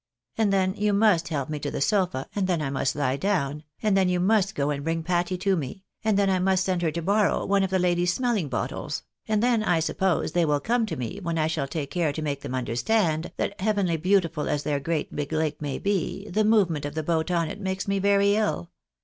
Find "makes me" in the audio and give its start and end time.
17.61-17.99